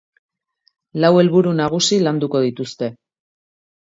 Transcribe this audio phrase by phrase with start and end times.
[1.03, 2.89] Lau helburu nagusi landuko dituzte.